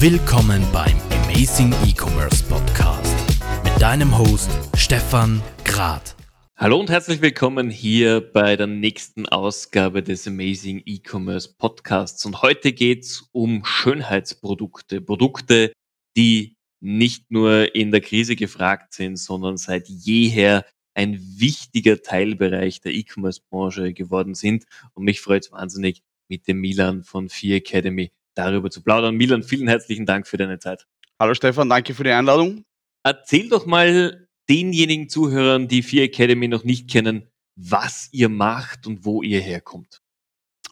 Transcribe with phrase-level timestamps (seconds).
[0.00, 3.14] Willkommen beim Amazing E-Commerce Podcast
[3.62, 6.16] mit deinem Host Stefan Grad.
[6.56, 12.26] Hallo und herzlich willkommen hier bei der nächsten Ausgabe des Amazing E-Commerce Podcasts.
[12.26, 15.72] Und heute geht's um Schönheitsprodukte, Produkte,
[16.16, 22.92] die nicht nur in der Krise gefragt sind, sondern seit jeher ein wichtiger Teilbereich der
[22.92, 24.64] E-Commerce-Branche geworden sind.
[24.92, 29.16] Und mich freut es wahnsinnig, mit dem Milan von Vier Academy darüber zu plaudern.
[29.16, 30.86] Milan, vielen herzlichen Dank für deine Zeit.
[31.18, 32.64] Hallo Stefan, danke für die Einladung.
[33.04, 39.04] Erzähl doch mal denjenigen Zuhörern, die Vier Academy noch nicht kennen, was ihr macht und
[39.04, 40.00] wo ihr herkommt.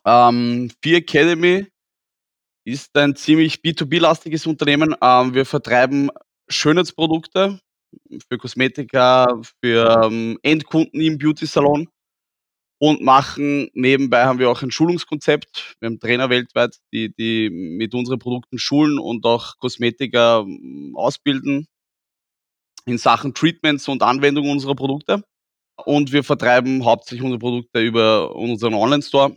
[0.04, 1.66] Ähm, Vier Academy
[2.64, 4.94] ist ein ziemlich B2B-lastiges Unternehmen.
[5.02, 6.10] Ähm, wir vertreiben
[6.48, 7.60] Schönheitsprodukte
[8.28, 11.88] für Kosmetika, für ähm, Endkunden im Beauty-Salon
[12.82, 15.76] und machen nebenbei haben wir auch ein Schulungskonzept.
[15.78, 21.68] Wir haben Trainer weltweit, die, die mit unseren Produkten schulen und auch Kosmetiker ähm, ausbilden
[22.84, 25.22] in Sachen Treatments und Anwendung unserer Produkte.
[25.84, 29.36] Und wir vertreiben hauptsächlich unsere Produkte über unseren Online-Store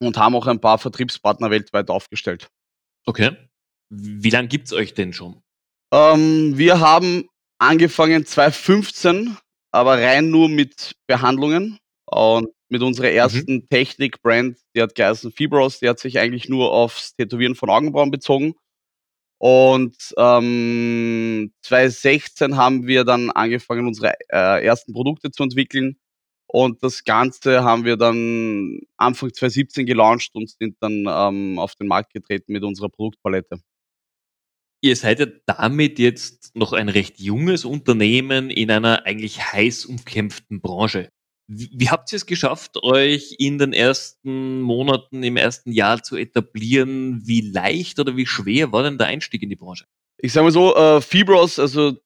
[0.00, 2.48] und haben auch ein paar Vertriebspartner weltweit aufgestellt.
[3.04, 3.36] Okay.
[3.90, 5.42] Wie lange gibt's euch denn schon?
[5.92, 9.36] Ähm, wir haben angefangen 2015,
[9.72, 11.79] aber rein nur mit Behandlungen.
[12.10, 13.16] Und mit unserer mhm.
[13.16, 13.68] ersten mhm.
[13.68, 18.54] Technik-Brand, die hat geheißen Fibros, die hat sich eigentlich nur aufs Tätowieren von Augenbrauen bezogen.
[19.38, 25.96] Und ähm, 2016 haben wir dann angefangen, unsere äh, ersten Produkte zu entwickeln.
[26.46, 31.86] Und das Ganze haben wir dann Anfang 2017 gelauncht und sind dann ähm, auf den
[31.86, 33.60] Markt getreten mit unserer Produktpalette.
[34.82, 40.60] Ihr seid ja damit jetzt noch ein recht junges Unternehmen in einer eigentlich heiß umkämpften
[40.60, 41.10] Branche.
[41.52, 46.16] Wie, wie habt ihr es geschafft, euch in den ersten Monaten, im ersten Jahr zu
[46.16, 47.22] etablieren?
[47.26, 49.86] Wie leicht oder wie schwer war denn der Einstieg in die Branche?
[50.18, 51.98] Ich sage mal so, äh, Fibros, also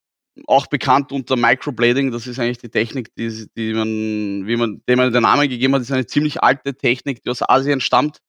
[0.46, 4.96] auch bekannt unter Microblading, das ist eigentlich die Technik, die, die man, wie man, dem
[4.96, 8.20] man den Namen gegeben hat, ist eine ziemlich alte Technik, die aus Asien stammt.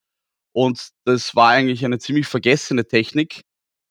[0.52, 3.40] Und das war eigentlich eine ziemlich vergessene Technik,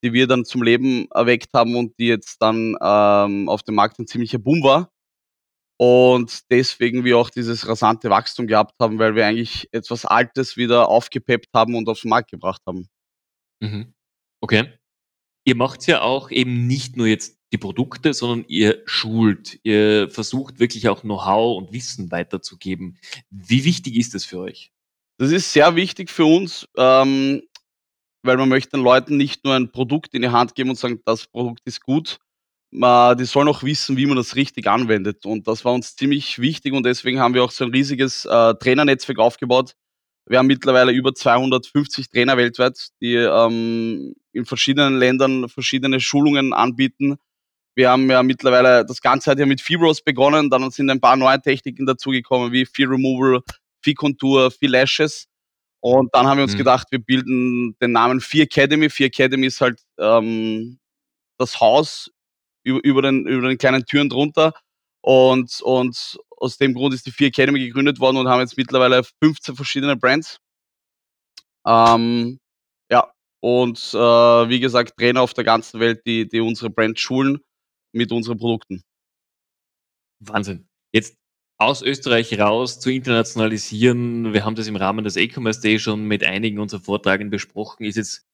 [0.04, 3.98] die wir dann zum Leben erweckt haben und die jetzt dann ähm, auf dem Markt
[3.98, 4.92] ein ziemlicher Boom war.
[5.78, 10.88] Und deswegen wir auch dieses rasante Wachstum gehabt haben, weil wir eigentlich etwas Altes wieder
[10.88, 12.88] aufgepeppt haben und auf den Markt gebracht haben.
[13.60, 13.94] Mhm.
[14.42, 14.72] Okay.
[15.46, 20.60] Ihr macht ja auch eben nicht nur jetzt die Produkte, sondern ihr schult, ihr versucht
[20.60, 22.98] wirklich auch Know-how und Wissen weiterzugeben.
[23.30, 24.72] Wie wichtig ist das für euch?
[25.18, 27.44] Das ist sehr wichtig für uns, ähm,
[28.24, 31.00] weil man möchte den Leuten nicht nur ein Produkt in die Hand geben und sagen,
[31.06, 32.20] das Produkt ist gut,
[32.82, 35.26] die sollen auch wissen, wie man das richtig anwendet.
[35.26, 38.54] Und das war uns ziemlich wichtig und deswegen haben wir auch so ein riesiges äh,
[38.56, 39.76] Trainernetzwerk aufgebaut.
[40.28, 47.18] Wir haben mittlerweile über 250 Trainer weltweit, die ähm, in verschiedenen Ländern verschiedene Schulungen anbieten.
[47.76, 51.16] Wir haben ja mittlerweile, das Ganze hat ja mit Fibros begonnen, dann sind ein paar
[51.16, 53.42] neue Techniken dazugekommen, wie Fee Removal,
[53.84, 55.28] Fee Contour, Fee Lashes.
[55.82, 56.60] Und dann haben wir uns mhm.
[56.60, 58.90] gedacht, wir bilden den Namen Fee Academy.
[58.90, 60.80] Fee Academy ist halt ähm,
[61.38, 62.10] das Haus
[62.66, 64.54] über, über, den, über den kleinen Türen drunter.
[65.02, 69.04] Und, und aus dem Grund ist die Vier Academy gegründet worden und haben jetzt mittlerweile
[69.24, 70.40] 15 verschiedene Brands.
[71.66, 72.40] Ähm,
[72.92, 73.12] ja,
[73.42, 77.40] und äh, wie gesagt, Trainer auf der ganzen Welt, die, die unsere Brand schulen
[77.94, 78.84] mit unseren Produkten.
[80.20, 80.68] Wahnsinn.
[80.92, 81.16] Jetzt
[81.58, 86.24] aus Österreich raus zu internationalisieren, wir haben das im Rahmen des E-Commerce Day schon mit
[86.24, 88.26] einigen unserer Vortragenden besprochen, ist jetzt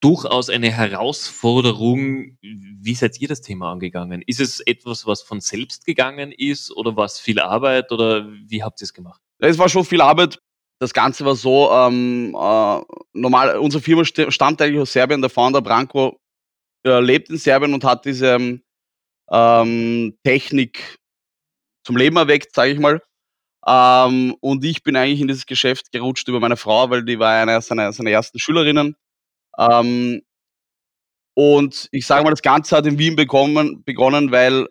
[0.00, 2.38] durchaus eine Herausforderung.
[2.40, 4.22] Wie seid ihr das Thema angegangen?
[4.26, 8.62] Ist es etwas, was von selbst gegangen ist oder war es viel Arbeit oder wie
[8.62, 9.20] habt ihr es gemacht?
[9.38, 10.38] Es war schon viel Arbeit.
[10.80, 12.80] Das Ganze war so, ähm, äh,
[13.12, 15.20] normal, unsere Firma stammt eigentlich aus Serbien.
[15.20, 16.18] Der Founder Branko
[16.86, 18.60] äh, lebt in Serbien und hat diese
[19.30, 20.98] ähm, Technik
[21.84, 23.02] zum Leben erweckt, sage ich mal.
[23.66, 27.42] Ähm, und ich bin eigentlich in dieses Geschäft gerutscht über meine Frau, weil die war
[27.42, 28.96] eine seiner, seiner ersten Schülerinnen.
[29.60, 30.22] Ähm,
[31.34, 34.68] und ich sage mal, das Ganze hat in Wien bekommen, begonnen, weil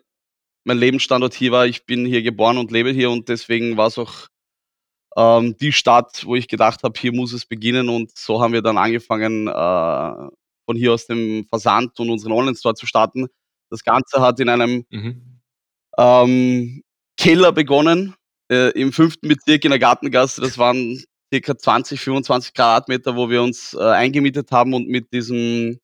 [0.64, 1.66] mein Lebensstandort hier war.
[1.66, 4.28] Ich bin hier geboren und lebe hier und deswegen war es auch
[5.16, 7.88] ähm, die Stadt, wo ich gedacht habe, hier muss es beginnen.
[7.88, 10.30] Und so haben wir dann angefangen, äh,
[10.66, 13.26] von hier aus dem Versand und unseren Online-Store zu starten.
[13.70, 15.40] Das Ganze hat in einem mhm.
[15.98, 16.82] ähm,
[17.16, 18.14] Keller begonnen,
[18.50, 20.40] äh, im fünften Bezirk in der Gartengasse.
[20.40, 25.78] Das waren circa 20, 25 Quadratmeter, wo wir uns äh, eingemietet haben und mit diesem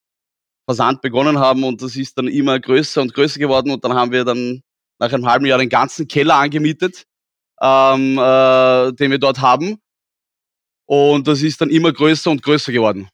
[0.68, 4.10] Versand begonnen haben und das ist dann immer größer und größer geworden und dann haben
[4.10, 4.62] wir dann
[4.98, 7.04] nach einem halben Jahr den ganzen Keller angemietet,
[7.60, 9.78] ähm, äh, den wir dort haben
[10.86, 13.08] und das ist dann immer größer und größer geworden.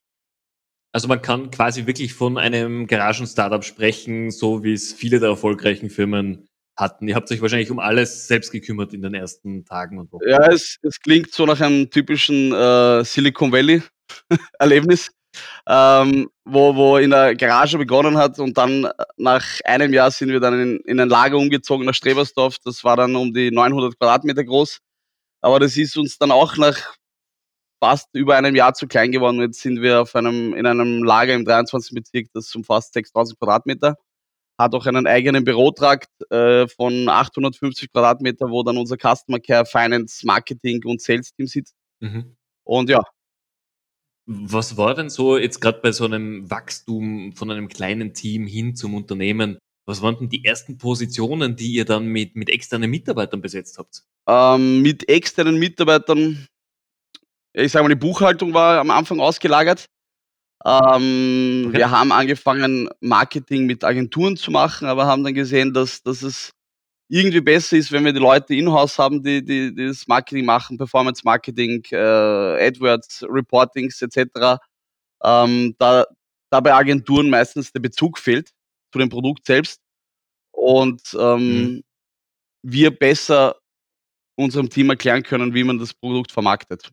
[0.94, 5.88] Also man kann quasi wirklich von einem Garagen-Startup sprechen, so wie es viele der erfolgreichen
[5.88, 7.08] Firmen hatten.
[7.08, 10.28] Ihr habt euch wahrscheinlich um alles selbst gekümmert in den ersten Tagen und Wochen.
[10.28, 15.10] Ja, es, es klingt so nach einem typischen äh, Silicon Valley-Erlebnis,
[15.68, 20.30] ähm, wo, wo in der Garage begonnen hat und dann äh, nach einem Jahr sind
[20.30, 22.56] wir dann in, in ein Lager umgezogen nach Strebersdorf.
[22.64, 24.78] Das war dann um die 900 Quadratmeter groß.
[25.42, 26.94] Aber das ist uns dann auch nach
[27.82, 29.40] fast über einem Jahr zu klein geworden.
[29.40, 31.94] Jetzt sind wir auf einem, in einem Lager im 23.
[31.94, 33.96] Bezirk, das umfasst 6000 Quadratmeter
[34.58, 40.26] hat auch einen eigenen Bürotrakt äh, von 850 Quadratmeter, wo dann unser Customer Care, Finance,
[40.26, 41.74] Marketing und Sales Team sitzt.
[42.00, 42.36] Mhm.
[42.64, 43.02] Und ja.
[44.26, 48.76] Was war denn so jetzt gerade bei so einem Wachstum von einem kleinen Team hin
[48.76, 49.58] zum Unternehmen?
[49.84, 54.04] Was waren denn die ersten Positionen, die ihr dann mit, mit externen Mitarbeitern besetzt habt?
[54.28, 56.46] Ähm, mit externen Mitarbeitern,
[57.52, 59.86] ich sage mal, die Buchhaltung war am Anfang ausgelagert.
[60.64, 61.78] Ähm, okay.
[61.78, 66.52] Wir haben angefangen, Marketing mit Agenturen zu machen, aber haben dann gesehen, dass, dass es
[67.08, 70.78] irgendwie besser ist, wenn wir die Leute in-house haben, die, die, die das Marketing machen,
[70.78, 74.60] Performance Marketing, äh, AdWords, Reportings etc.
[75.22, 76.06] Ähm, da,
[76.50, 78.50] da bei Agenturen meistens der Bezug fehlt
[78.92, 79.80] zu dem Produkt selbst
[80.52, 81.84] und ähm, mhm.
[82.62, 83.56] wir besser
[84.36, 86.90] unserem Team erklären können, wie man das Produkt vermarktet.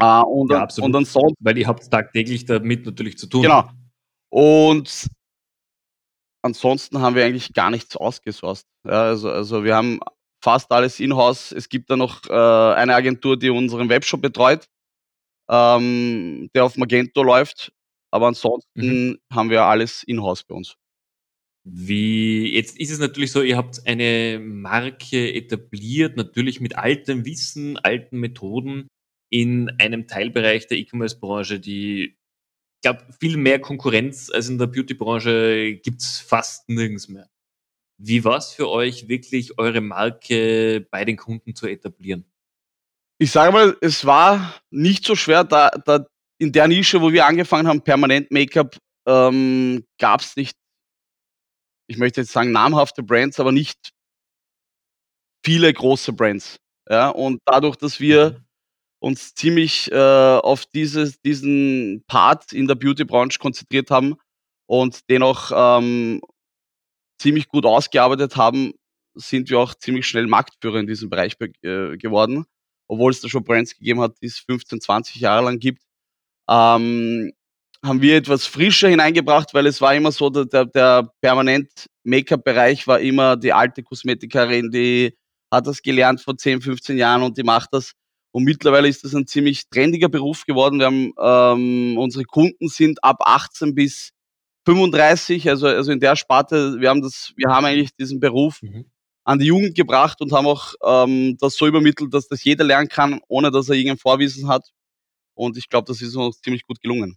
[0.00, 0.88] Äh, und, ja, absolut.
[0.88, 1.44] und ansonsten.
[1.44, 3.42] Weil ihr habt tagtäglich damit natürlich zu tun.
[3.42, 3.68] Genau.
[4.30, 5.08] Und
[6.42, 8.66] ansonsten haben wir eigentlich gar nichts ausgesourced.
[8.86, 10.00] Ja, also, also wir haben
[10.42, 11.52] fast alles in-house.
[11.52, 14.68] Es gibt da noch äh, eine Agentur, die unseren Webshop betreut,
[15.50, 17.72] ähm, der auf Magento läuft.
[18.12, 19.18] Aber ansonsten mhm.
[19.32, 20.76] haben wir alles in-house bei uns.
[21.62, 27.76] Wie, jetzt ist es natürlich so, ihr habt eine Marke etabliert, natürlich mit altem Wissen,
[27.78, 28.88] alten Methoden
[29.30, 32.16] in einem Teilbereich der E-Commerce-Branche, die,
[32.76, 37.30] ich glaube, viel mehr Konkurrenz als in der Beauty-Branche gibt es fast nirgends mehr.
[37.98, 42.24] Wie war es für euch, wirklich eure Marke bei den Kunden zu etablieren?
[43.18, 46.06] Ich sage mal, es war nicht so schwer, da, da
[46.38, 50.56] in der Nische, wo wir angefangen haben, permanent Make-up, ähm, gab es nicht,
[51.86, 53.90] ich möchte jetzt sagen, namhafte Brands, aber nicht
[55.44, 56.56] viele große Brands.
[56.88, 58.49] Ja, und dadurch, dass wir mhm
[59.00, 64.14] uns ziemlich äh, auf dieses, diesen Part in der Beauty-Branche konzentriert haben
[64.66, 66.20] und den auch ähm,
[67.18, 68.72] ziemlich gut ausgearbeitet haben,
[69.14, 72.44] sind wir auch ziemlich schnell Marktführer in diesem Bereich äh, geworden,
[72.88, 75.82] obwohl es da schon Brands gegeben hat, die es 15, 20 Jahre lang gibt.
[76.48, 77.32] Ähm,
[77.82, 83.00] haben wir etwas frischer hineingebracht, weil es war immer so, der, der permanent Make-up-Bereich war
[83.00, 85.16] immer die alte Kosmetikerin, die
[85.50, 87.94] hat das gelernt vor 10, 15 Jahren und die macht das
[88.32, 90.78] und mittlerweile ist das ein ziemlich trendiger Beruf geworden.
[90.78, 94.10] Wir haben, ähm, unsere Kunden sind ab 18 bis
[94.66, 98.84] 35, also, also in der Sparte, wir haben das, wir haben eigentlich diesen Beruf mhm.
[99.24, 102.88] an die Jugend gebracht und haben auch ähm, das so übermittelt, dass das jeder lernen
[102.88, 104.70] kann, ohne dass er irgendein Vorwissen hat.
[105.34, 107.16] Und ich glaube, das ist uns ziemlich gut gelungen.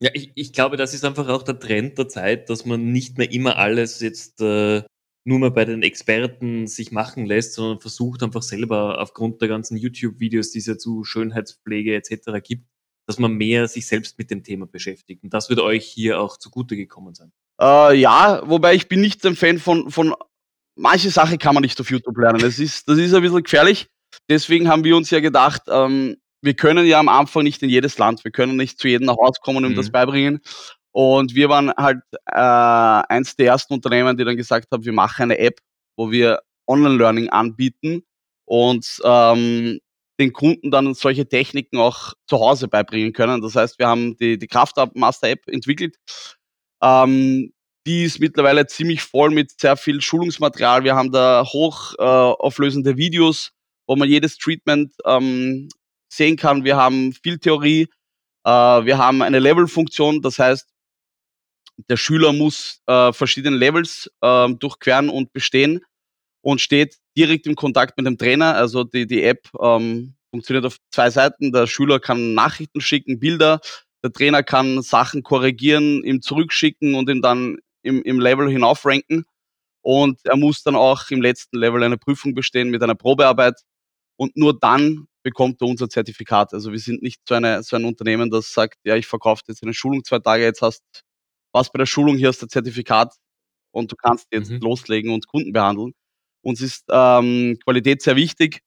[0.00, 3.18] Ja, ich, ich glaube, das ist einfach auch der Trend der Zeit, dass man nicht
[3.18, 4.84] mehr immer alles jetzt äh,
[5.28, 9.76] nur mal bei den Experten sich machen lässt, sondern versucht einfach selber aufgrund der ganzen
[9.76, 12.42] YouTube-Videos, die es ja zu Schönheitspflege etc.
[12.42, 12.66] gibt,
[13.06, 15.22] dass man mehr sich selbst mit dem Thema beschäftigt.
[15.22, 17.30] Und das wird euch hier auch zugute gekommen sein.
[17.60, 20.14] Äh, ja, wobei ich bin nicht ein Fan von, von
[20.74, 22.40] manche Sachen kann man nicht auf YouTube lernen.
[22.40, 23.86] Das ist, das ist ein bisschen gefährlich.
[24.30, 27.98] Deswegen haben wir uns ja gedacht, ähm, wir können ja am Anfang nicht in jedes
[27.98, 29.76] Land, wir können nicht zu jedem nach Hause kommen und mhm.
[29.76, 30.40] das beibringen.
[30.98, 35.22] Und wir waren halt äh, eins der ersten Unternehmen, die dann gesagt haben, wir machen
[35.22, 35.60] eine App,
[35.96, 38.02] wo wir Online-Learning anbieten
[38.46, 39.78] und ähm,
[40.18, 43.40] den Kunden dann solche Techniken auch zu Hause beibringen können.
[43.42, 45.94] Das heißt, wir haben die, die Kraftmaster-App entwickelt.
[46.82, 47.52] Ähm,
[47.86, 50.82] die ist mittlerweile ziemlich voll mit sehr viel Schulungsmaterial.
[50.82, 53.52] Wir haben da hochauflösende äh, Videos,
[53.86, 55.68] wo man jedes Treatment ähm,
[56.12, 56.64] sehen kann.
[56.64, 57.82] Wir haben viel Theorie.
[58.44, 60.22] Äh, wir haben eine Level-Funktion.
[60.22, 60.68] Das heißt,
[61.88, 65.80] der Schüler muss äh, verschiedene Levels äh, durchqueren und bestehen
[66.42, 68.54] und steht direkt im Kontakt mit dem Trainer.
[68.54, 71.52] Also die, die App ähm, funktioniert auf zwei Seiten.
[71.52, 73.60] Der Schüler kann Nachrichten schicken, Bilder.
[74.02, 79.24] Der Trainer kann Sachen korrigieren, ihm zurückschicken und ihn dann im, im Level hinaufranken.
[79.82, 83.60] Und er muss dann auch im letzten Level eine Prüfung bestehen mit einer Probearbeit.
[84.16, 86.52] Und nur dann bekommt er unser Zertifikat.
[86.52, 89.62] Also wir sind nicht so, eine, so ein Unternehmen, das sagt, ja, ich verkaufe jetzt
[89.62, 90.82] eine Schulung zwei Tage, jetzt hast
[91.52, 93.14] was bei der Schulung, hier hast du Zertifikat
[93.72, 94.60] und du kannst jetzt mhm.
[94.60, 95.94] loslegen und Kunden behandeln.
[96.42, 98.62] Uns ist ähm, Qualität sehr wichtig.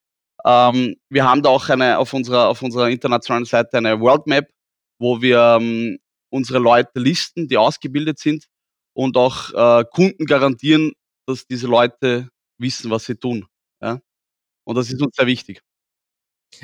[0.45, 4.51] Ähm, wir haben da auch eine auf unserer, auf unserer internationalen Seite eine World Map,
[5.00, 8.47] wo wir ähm, unsere Leute listen, die ausgebildet sind
[8.93, 10.93] und auch äh, Kunden garantieren,
[11.27, 13.45] dass diese Leute wissen, was sie tun.
[13.81, 14.00] Ja?
[14.63, 15.61] Und das ist uns sehr wichtig.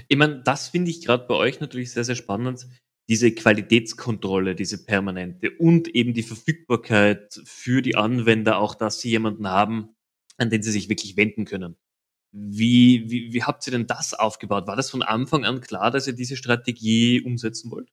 [0.08, 2.68] Ich meine, das finde ich gerade bei euch natürlich sehr, sehr spannend.
[3.10, 9.48] Diese Qualitätskontrolle, diese permanente und eben die Verfügbarkeit für die Anwender, auch dass sie jemanden
[9.48, 9.96] haben,
[10.38, 11.78] an den sie sich wirklich wenden können.
[12.32, 14.68] Wie, wie, wie habt ihr denn das aufgebaut?
[14.68, 17.90] War das von Anfang an klar, dass ihr diese Strategie umsetzen wollt?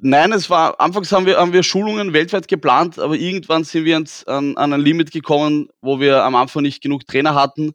[0.00, 3.94] Nein, es war, anfangs haben wir, haben wir Schulungen weltweit geplant, aber irgendwann sind wir
[3.94, 7.72] ans, an, an ein Limit gekommen, wo wir am Anfang nicht genug Trainer hatten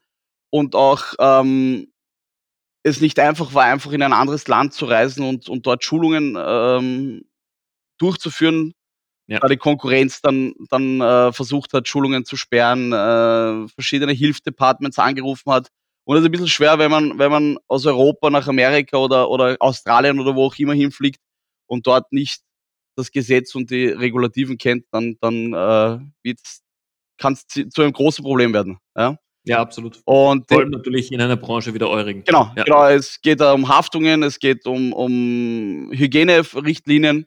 [0.50, 1.88] und auch ähm,
[2.88, 6.38] es nicht einfach war, einfach in ein anderes Land zu reisen und, und dort Schulungen
[6.40, 7.26] ähm,
[7.98, 8.74] durchzuführen,
[9.28, 9.40] ja.
[9.40, 15.52] da die Konkurrenz dann, dann äh, versucht hat, Schulungen zu sperren, äh, verschiedene Hilfsdepartments angerufen
[15.52, 15.70] hat.
[16.06, 19.30] Und es ist ein bisschen schwer, wenn man, wenn man aus Europa nach Amerika oder,
[19.30, 21.20] oder Australien oder wo auch immer hinfliegt
[21.66, 22.42] und dort nicht
[22.96, 26.36] das Gesetz und die Regulativen kennt, dann, dann äh,
[27.18, 28.80] kann es zu einem großen Problem werden.
[28.96, 29.18] Ja?
[29.48, 30.02] Ja, absolut.
[30.06, 32.24] Und Vor allem natürlich in einer Branche wie der eurigen.
[32.24, 32.64] Genau, ja.
[32.64, 32.88] genau.
[32.88, 37.26] Es geht um Haftungen, es geht um, um Hygienerichtlinien.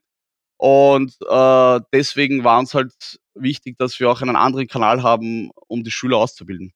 [0.58, 2.92] Und äh, deswegen war uns halt
[3.34, 6.72] wichtig, dass wir auch einen anderen Kanal haben, um die Schüler auszubilden.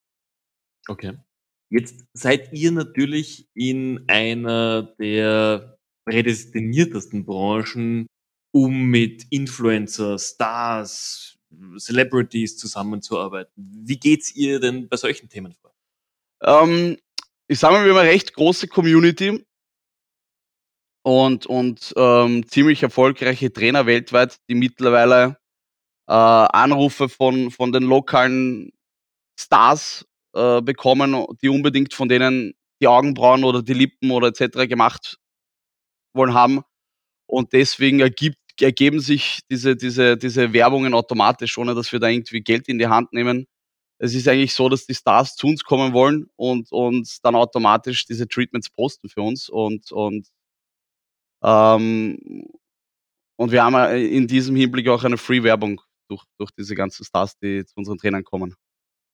[0.89, 1.19] Okay.
[1.71, 8.07] Jetzt seid ihr natürlich in einer der prädestiniertesten Branchen,
[8.55, 11.34] um mit Influencer, Stars,
[11.79, 13.53] Celebrities zusammenzuarbeiten.
[13.57, 15.75] Wie geht's ihr denn bei solchen Themen vor?
[16.43, 16.99] Ähm,
[17.47, 19.45] ich sage mal, wir haben eine recht große Community
[21.03, 25.39] und, und ähm, ziemlich erfolgreiche Trainer weltweit, die mittlerweile
[26.09, 28.73] äh, Anrufe von, von den lokalen
[29.39, 34.69] Stars äh, bekommen, die unbedingt von denen die Augenbrauen oder die Lippen oder etc.
[34.69, 35.19] gemacht
[36.15, 36.63] wollen haben.
[37.27, 42.41] Und deswegen ergibt ergeben sich diese, diese, diese Werbungen automatisch, ohne dass wir da irgendwie
[42.41, 43.47] Geld in die Hand nehmen.
[43.99, 48.07] Es ist eigentlich so, dass die Stars zu uns kommen wollen und, und dann automatisch
[48.07, 49.49] diese Treatments posten für uns.
[49.49, 50.29] Und, und,
[51.43, 52.47] ähm,
[53.37, 57.65] und wir haben in diesem Hinblick auch eine Free-Werbung durch, durch diese ganzen Stars, die
[57.65, 58.55] zu unseren Trainern kommen.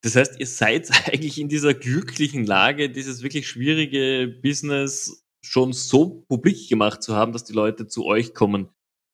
[0.03, 6.25] Das heißt, ihr seid eigentlich in dieser glücklichen Lage, dieses wirklich schwierige Business schon so
[6.29, 8.69] publik gemacht zu haben, dass die Leute zu euch kommen.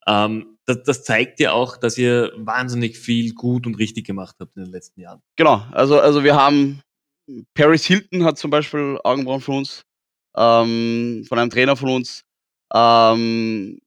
[0.09, 4.57] Ähm, das, das, zeigt ja auch, dass ihr wahnsinnig viel gut und richtig gemacht habt
[4.57, 5.23] in den letzten Jahren.
[5.37, 6.81] Genau, also, also wir haben
[7.55, 9.83] Paris Hilton hat zum Beispiel Augenbrauen von uns,
[10.37, 12.23] ähm, von einem Trainer von uns,
[12.73, 13.81] ähm,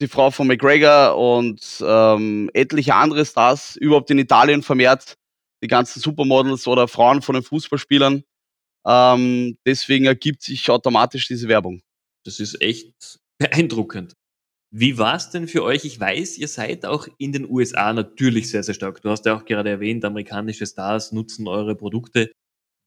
[0.00, 5.16] die Frau von McGregor und ähm, etliche andere Stars, überhaupt in Italien vermehrt,
[5.62, 8.24] die ganzen Supermodels oder Frauen von den Fußballspielern.
[8.84, 11.82] Ähm, deswegen ergibt sich automatisch diese Werbung.
[12.24, 14.14] Das ist echt beeindruckend.
[14.74, 15.84] Wie war es denn für euch?
[15.84, 19.02] Ich weiß, ihr seid auch in den USA natürlich sehr, sehr stark.
[19.02, 22.32] Du hast ja auch gerade erwähnt, amerikanische Stars nutzen eure Produkte.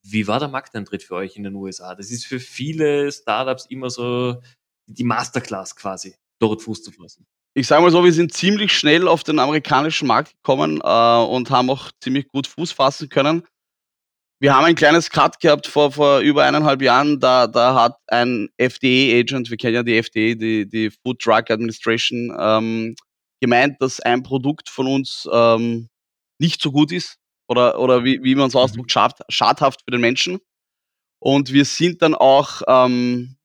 [0.04, 1.94] Wie war der Markteintritt für euch in den USA?
[1.94, 4.42] Das ist für viele Startups immer so
[4.88, 7.28] die Masterclass quasi, dort Fuß zu fassen.
[7.54, 11.52] Ich sage mal so, wir sind ziemlich schnell auf den amerikanischen Markt gekommen äh, und
[11.52, 13.44] haben auch ziemlich gut Fuß fassen können
[14.46, 17.20] wir haben ein kleines Cut gehabt vor, vor über eineinhalb Jahren.
[17.20, 22.32] Da, da hat ein FDA-Agent, wir kennen ja die FDA, die, die Food Drug Administration,
[22.40, 22.96] ähm,
[23.42, 25.90] gemeint, dass ein Produkt von uns ähm,
[26.38, 28.60] nicht so gut ist oder, oder wie, wie man es mhm.
[28.60, 30.38] ausdrückt, schad, schadhaft für den Menschen.
[31.18, 33.38] Und wir sind dann auch ähm,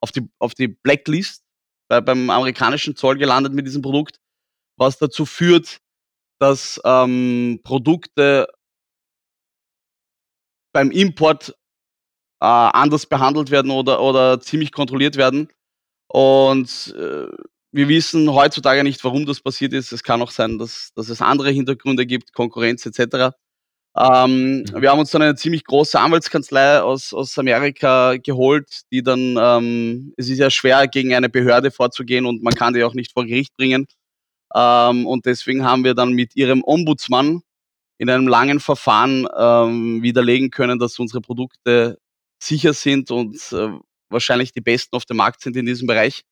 [0.00, 1.44] auf, die, auf die Blacklist
[1.88, 4.18] bei, beim amerikanischen Zoll gelandet mit diesem Produkt,
[4.76, 5.78] was dazu führt,
[6.40, 8.48] dass ähm, Produkte
[10.78, 11.50] beim Import
[12.40, 15.48] äh, anders behandelt werden oder, oder ziemlich kontrolliert werden.
[16.06, 17.26] Und äh,
[17.72, 19.90] wir wissen heutzutage nicht, warum das passiert ist.
[19.90, 23.34] Es kann auch sein, dass, dass es andere Hintergründe gibt, Konkurrenz etc.
[23.96, 24.66] Ähm, mhm.
[24.80, 30.14] Wir haben uns dann eine ziemlich große Anwaltskanzlei aus, aus Amerika geholt, die dann, ähm,
[30.16, 33.26] es ist ja schwer, gegen eine Behörde vorzugehen und man kann die auch nicht vor
[33.26, 33.88] Gericht bringen.
[34.54, 37.42] Ähm, und deswegen haben wir dann mit ihrem Ombudsmann
[37.98, 41.98] in einem langen Verfahren ähm, widerlegen können, dass unsere Produkte
[42.42, 43.70] sicher sind und äh,
[44.08, 46.22] wahrscheinlich die besten auf dem Markt sind in diesem Bereich.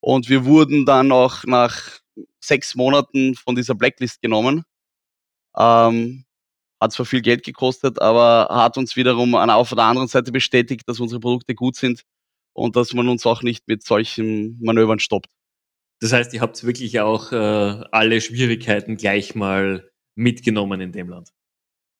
[0.00, 2.00] Und wir wurden dann auch nach
[2.40, 4.64] sechs Monaten von dieser Blacklist genommen.
[5.56, 6.24] Ähm,
[6.80, 11.00] hat zwar viel Geld gekostet, aber hat uns wiederum auf der anderen Seite bestätigt, dass
[11.00, 12.02] unsere Produkte gut sind
[12.52, 15.30] und dass man uns auch nicht mit solchen Manövern stoppt.
[16.00, 21.32] Das heißt, ihr habt wirklich auch äh, alle Schwierigkeiten gleich mal mitgenommen in dem Land.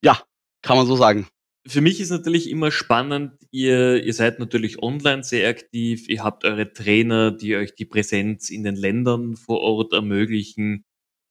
[0.03, 0.23] Ja,
[0.63, 1.27] kann man so sagen.
[1.67, 6.45] für mich ist natürlich immer spannend, ihr ihr seid natürlich online sehr aktiv, ihr habt
[6.45, 10.85] eure Trainer, die euch die Präsenz in den Ländern vor Ort ermöglichen.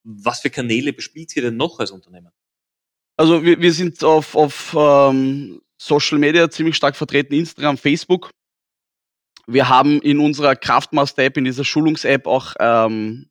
[0.03, 2.31] Was für Kanäle bespielt ihr denn noch als Unternehmen?
[3.17, 8.31] Also, wir wir sind auf auf, ähm, Social Media ziemlich stark vertreten, Instagram, Facebook.
[9.45, 13.29] Wir haben in unserer Kraftmaster-App, in dieser Schulungs-App auch, ähm,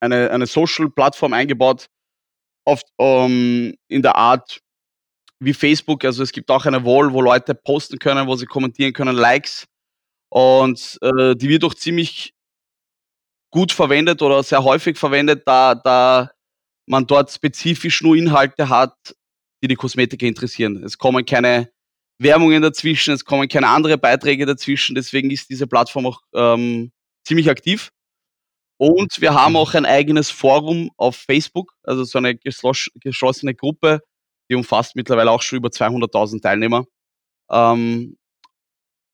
[0.00, 1.86] eine eine Social-Plattform eingebaut,
[2.64, 4.60] oft, ähm, in der Art
[5.40, 6.04] wie Facebook.
[6.04, 9.66] Also, es gibt auch eine Wall, wo Leute posten können, wo sie kommentieren können, Likes.
[10.30, 12.34] Und, äh, die wird auch ziemlich
[13.52, 16.30] gut verwendet oder sehr häufig verwendet, da da
[16.86, 18.94] man dort spezifisch nur Inhalte hat,
[19.62, 20.82] die die Kosmetiker interessieren.
[20.84, 21.70] Es kommen keine
[22.20, 26.92] Werbungen dazwischen, es kommen keine andere Beiträge dazwischen, deswegen ist diese Plattform auch, ähm,
[27.26, 27.90] ziemlich aktiv.
[28.76, 34.00] Und wir haben auch ein eigenes Forum auf Facebook, also so eine geschlossene Gruppe,
[34.50, 36.84] die umfasst mittlerweile auch schon über 200.000 Teilnehmer,
[37.50, 38.16] ähm,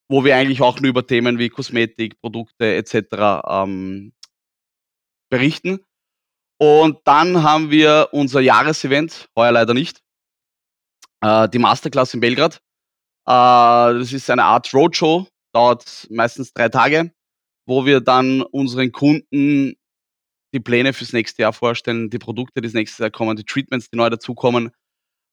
[0.09, 4.12] wo wir eigentlich auch nur über Themen wie Kosmetik, Produkte et cetera, ähm,
[5.31, 5.85] berichten.
[6.59, 10.02] Und dann haben wir unser Jahresevent, heuer leider nicht,
[11.23, 12.57] äh, die Masterclass in Belgrad.
[13.26, 17.12] Äh, das ist eine Art Roadshow, dauert meistens 3 Tage,
[17.67, 19.75] wo wir dann unseren Kunden
[20.52, 23.88] die Pläne fürs nächste Jahr vorstellen, die Produkte, die das nächste Jahr kommen, die Treatments,
[23.90, 24.71] die neu dazukommen.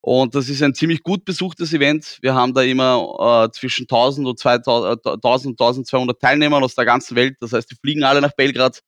[0.01, 2.19] Und das ist ein ziemlich gut besuchtes Event.
[2.21, 6.85] Wir haben da immer äh, zwischen 1000 und 2000, äh, 1000 1200 Teilnehmern aus der
[6.85, 7.37] ganzen Welt.
[7.39, 8.81] Das heißt, die fliegen alle nach Belgrad.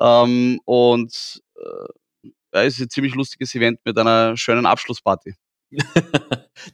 [0.00, 1.42] Ähm, und
[2.52, 5.34] äh, ist ein ziemlich lustiges Event mit einer schönen Abschlussparty.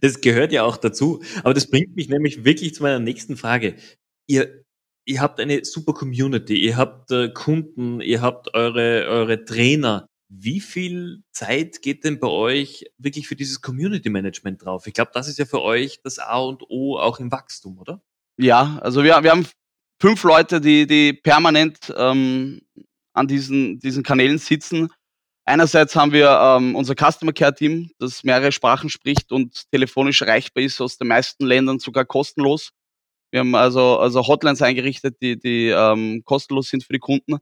[0.02, 1.22] Das gehört ja auch dazu.
[1.42, 3.74] Aber das bringt mich nämlich wirklich zu meiner nächsten Frage.
[4.26, 4.62] Ihr
[5.04, 10.06] ihr habt eine super Community, ihr habt, äh, Kunden, ihr habt eure eure Trainer.
[10.28, 14.86] Wie viel Zeit geht denn bei euch wirklich für dieses Community Management drauf?
[14.86, 18.00] Ich glaube, das ist ja für euch das A und O auch im Wachstum, oder?
[18.38, 19.46] Ja, also wir wir haben
[20.00, 22.60] 5 Leute, die die permanent, ähm,
[23.12, 24.88] an diesen diesen Kanälen sitzen.
[25.44, 30.62] Einerseits haben wir, ähm, unser Customer Care Team, das mehrere Sprachen spricht und telefonisch erreichbar
[30.62, 32.70] ist aus den meisten Ländern sogar kostenlos.
[33.32, 37.38] Wir haben also also Hotlines eingerichtet, die die, ähm, kostenlos sind für die Kunden.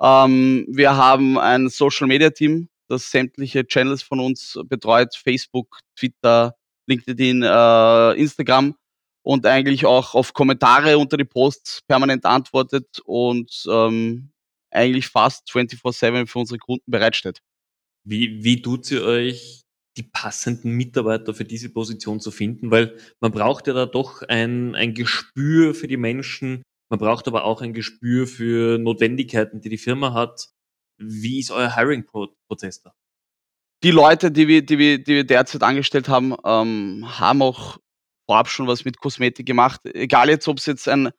[0.00, 6.54] Ähm, wir haben ein Social Media Team, das sämtliche Channels von uns betreut, Facebook, Twitter,
[6.86, 8.76] LinkedIn, äh, Instagram
[9.22, 14.30] und eigentlich auch auf Kommentare unter die Posts permanent antwortet und, ähm,
[14.70, 17.40] eigentlich fast 24/7 für unsere Kunden bereitsteht.
[18.04, 19.62] Wie wie tut's ihr euch,
[19.96, 22.70] die passenden Mitarbeiter für diese Position zu finden?
[22.70, 26.62] Weil man braucht ja da doch ein ein Gespür für die Menschen.
[26.90, 30.48] Man braucht aber auch ein Gespür für Notwendigkeiten, die die Firma hat.
[30.98, 32.92] Wie ist euer Hiring-Pro Prozess da?
[33.82, 37.78] Die Leute, die wir die wir die wir derzeit angestellt haben, ähm, haben auch
[38.28, 39.80] vorab schon was mit Kosmetik gemacht.
[39.84, 41.10] Egal jetzt, ob's jetzt ein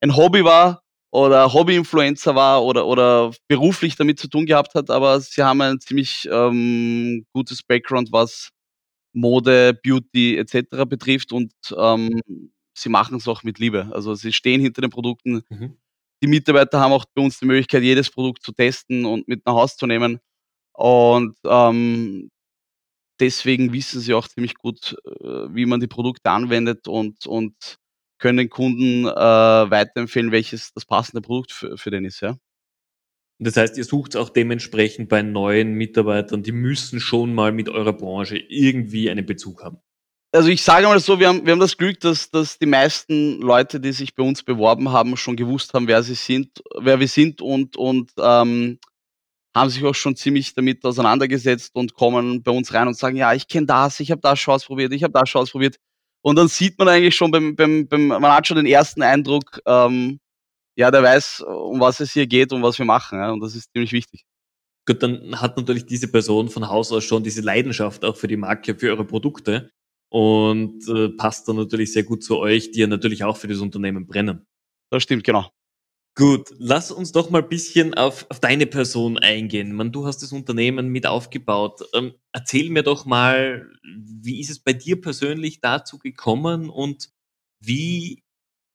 [0.00, 5.20] ein Hobby war oder Hobby-Influencer war oder oder beruflich damit zu tun gehabt hat, aber
[5.20, 8.50] sie haben ein ziemlich, ähm, gutes Background, was
[9.14, 12.20] Mode, Beauty et cetera betrifft und, ähm,
[12.76, 13.88] sie machen's auch mit Liebe.
[13.92, 15.42] Also, sie stehen hinter den Produkten.
[15.50, 15.76] Mhm.
[16.22, 19.54] Die Mitarbeiter haben auch bei uns die Möglichkeit, jedes Produkt zu testen und mit nach
[19.54, 20.20] Hause zu nehmen.
[20.74, 22.30] Und, ähm,
[23.20, 27.54] deswegen wissen sie auch ziemlich gut, äh, wie man die Produkte anwendet und und
[28.18, 32.36] können den Kunden, äh, weiterempfehlen, welches das passende Produkt für für den ist, ja.
[33.40, 37.92] Das heißt, ihr sucht's auch dementsprechend bei neuen Mitarbeitern, die müssen schon mal mit eurer
[37.92, 39.78] Branche irgendwie einen Bezug haben?
[40.34, 43.40] Also, ich sage mal so, wir haben wir haben das Glück, dass dass die meisten
[43.40, 47.08] Leute, die sich bei uns beworben haben, schon gewusst haben, wer sie sind wer wir
[47.08, 48.78] sind und und, ähm,
[49.56, 53.34] haben sich auch schon ziemlich damit auseinandergesetzt und kommen bei uns rein und sagen: „Ja,
[53.34, 55.76] ich kenne das, ich habe das schon ausprobiert, ich habe das schon ausprobiert.“
[56.22, 59.60] Und dann sieht man eigentlich schon beim beim beim man hat schon den ersten Eindruck,
[59.66, 60.20] ähm,
[60.76, 63.54] ja, der weiß, um was es hier geht und was wir machen, ja, und das
[63.54, 64.24] ist ziemlich wichtig.
[64.86, 68.36] Gut, dann hat natürlich diese Person von Haus aus schon diese Leidenschaft auch für die
[68.36, 69.70] Marke, für eure Produkte
[70.10, 73.58] und, äh, passt dann natürlich sehr gut zu euch, die ja natürlich auch für das
[73.58, 74.46] Unternehmen brennen.
[74.90, 75.50] Das stimmt, genau.
[76.18, 79.72] Gut, lass uns doch mal bisschen auf auf deine Person eingehen.
[79.72, 81.82] Man du hast das Unternehmen mit aufgebaut.
[81.94, 87.10] Ähm, erzähl mir doch mal, wie ist es bei dir persönlich dazu gekommen und
[87.60, 88.24] wie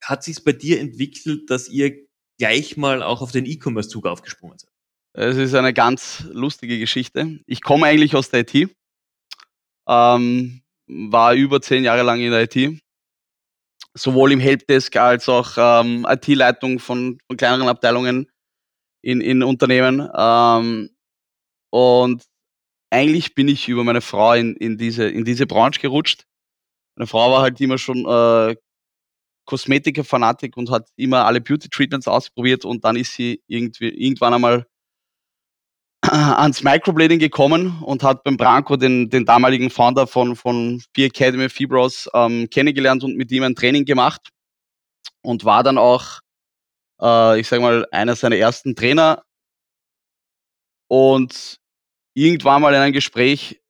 [0.02, 2.08] hat sich's bei dir entwickelt, dass ihr
[2.40, 4.72] gleich mal auch auf den E-Commerce-Zug aufgesprungen seid?
[5.12, 7.42] Es ist eine ganz lustige Geschichte.
[7.46, 8.74] Ich komme eigentlich aus der IT,
[9.90, 12.82] ähm, war über 10 Jahre lang in der IT,
[13.96, 18.32] sowohl im Helpdesk als auch, ähm, IT-Leitung von von kleineren Abteilungen
[19.04, 20.10] in in Unternehmen.
[20.16, 20.90] Ähm,
[21.72, 22.24] und
[22.92, 26.26] eigentlich bin ich über meine Frau in in diese in diese Branche gerutscht.
[26.96, 28.56] Meine Frau war halt immer schon äh,
[29.46, 34.68] Kosmetiker-Fanatik und hat immer alle Beauty-Treatments ausprobiert und dann ist sie irgendwie irgendwann einmal
[36.04, 41.50] ans Microblading gekommen und hat beim Branko den, den damaligen Founder von, von Fear Academy
[41.50, 44.30] Fibros ähm, kennengelernt und mit ihm ein Training gemacht
[45.22, 46.20] und war dann auch,
[47.02, 49.24] äh, ich sag mal, einer seiner ersten Trainer.
[50.90, 51.58] Und
[52.14, 53.62] irgendwann mal in einem Gespräch,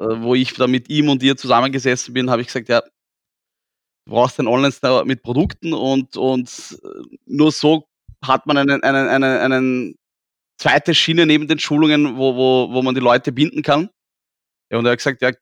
[0.00, 4.12] äh, wo ich da mit ihm und ihr zusammengesessen bin, habe ich gesagt, ja, du
[4.12, 7.86] brauchst einen Online-Store mit Produkten und, und äh, nur so
[8.24, 9.99] hat man einen, einen, einen, einen
[10.60, 13.88] zweite Schiene neben den Schulungen, wo, wo, wo man die Leute binden kann.
[14.70, 15.32] Ja, und er hat gesagt, ja,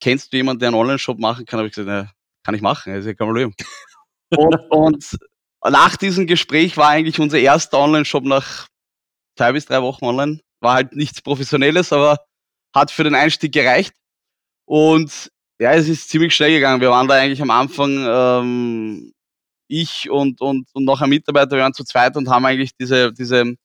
[0.00, 1.58] kennst du jemanden, der einen Online-Shop machen kann?
[1.58, 2.10] Habe ich gesagt, ja,
[2.44, 3.54] kann ich machen, ist ja kein Problem.
[4.30, 5.18] und, und
[5.72, 8.68] nach diesem Gespräch war eigentlich unser erster Online-Shop nach
[9.36, 10.40] zwei bis drei Wochen online.
[10.60, 12.24] War halt nichts Professionelles, aber
[12.74, 13.94] hat für den Einstieg gereicht.
[14.64, 16.80] Und ja, es ist ziemlich schnell gegangen.
[16.80, 19.12] Wir waren da eigentlich am Anfang, ähm,
[19.66, 23.12] ich und, und, und noch ein Mitarbeiter, wir waren zu zweit und haben eigentlich diese,
[23.12, 23.56] diese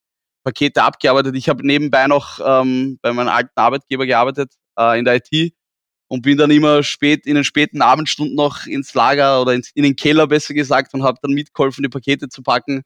[0.43, 1.35] Pakete abgearbeitet.
[1.35, 5.53] Ich habe nebenbei noch ähm, bei meinem alten Arbeitgeber gearbeitet äh, in der IT
[6.07, 9.83] und bin dann immer spät in den späten Abendstunden noch ins Lager oder ins, in
[9.83, 12.83] den Keller besser gesagt und habe dann mitgeholfen, die Pakete zu packen.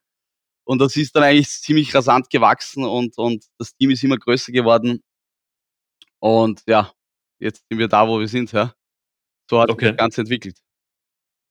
[0.63, 4.51] Und das ist dann eigentlich ziemlich rasant gewachsen und, und das Team ist immer größer
[4.51, 5.01] geworden.
[6.19, 6.91] Und ja,
[7.39, 8.51] jetzt sind wir da, wo wir sind.
[8.51, 8.73] Ja.
[9.49, 9.85] So hat okay.
[9.85, 10.57] sich das Ganze entwickelt.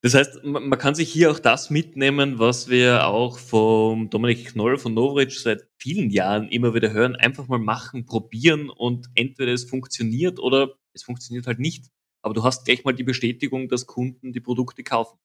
[0.06, 4.78] Das heißt, man kann sich hier auch das mitnehmen, was wir auch vom Dominik Knoll
[4.78, 7.16] von Novric seit vielen Jahren immer wieder hören.
[7.16, 11.86] Einfach mal machen, probieren und entweder es funktioniert oder es funktioniert halt nicht.
[12.22, 15.18] Aber du hast gleich mal die Bestätigung, dass Kunden die Produkte kaufen.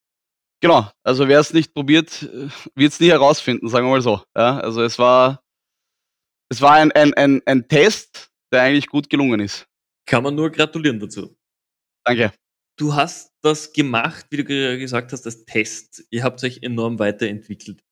[0.61, 2.23] Genau, also wer es nicht probiert,
[2.73, 4.23] wird es nie herausfinden, sagen wir mal so.
[4.35, 5.43] Ja, also es war,
[6.49, 9.67] es war ein, ein, ein, ein Test, der eigentlich gut gelungen ist.
[10.07, 11.37] Kann man nur gratulieren dazu.
[12.03, 12.33] Danke.
[12.81, 16.03] Du hast das gemacht, wie du gesagt hast, als Test.
[16.09, 17.83] Ihr habt euch enorm weiterentwickelt.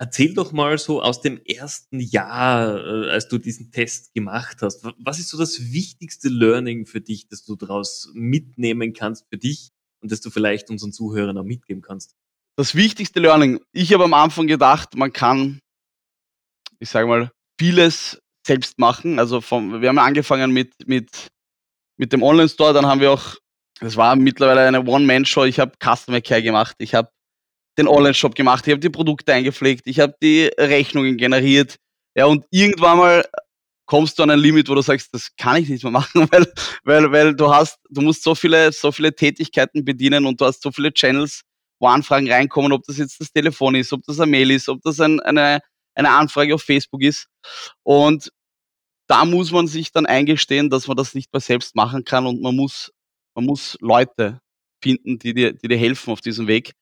[0.00, 4.82] Erzähl doch mal so aus dem ersten Jahr, äh, als du diesen Test gemacht hast.
[4.98, 9.70] Was ist so das wichtigste Learning für dich, das du daraus mitnehmen kannst für dich
[10.00, 12.16] und das du vielleicht unseren Zuhörern auch mitgeben kannst?
[12.56, 13.60] Das wichtigste Learning.
[13.70, 15.60] Ich habe am Anfang gedacht, man kann,
[16.80, 19.20] ich sage mal, vieles selbst machen.
[19.20, 21.28] Also vom, wir haben angefangen mit, mit,
[21.96, 23.36] mit dem Online-Store, dann haben wir auch
[23.82, 25.44] das war mittlerweile eine One-Man-Show.
[25.44, 27.10] Ich habe Customer Care gemacht, ich habe
[27.76, 31.76] den Online-Shop gemacht, ich habe die Produkte eingepflegt, ich habe die Rechnungen generiert.
[32.14, 33.24] Ja, und irgendwann mal
[33.86, 36.46] kommst du an ein Limit, wo du sagst, das kann ich nicht mehr machen, weil,
[36.84, 40.62] weil, weil du hast, du musst so viele, so viele Tätigkeiten bedienen und du hast
[40.62, 41.42] so viele Channels,
[41.80, 44.80] wo Anfragen reinkommen, ob das jetzt das Telefon ist, ob das ein Mail ist, ob
[44.82, 45.60] das ein, eine,
[45.96, 47.26] eine Anfrage auf Facebook ist.
[47.82, 48.30] Und
[49.08, 52.40] da muss man sich dann eingestehen, dass man das nicht mehr selbst machen kann und
[52.40, 52.92] man muss
[53.34, 54.40] man muss Leute
[54.82, 56.72] finden, die dir, die dir helfen auf diesem Weg.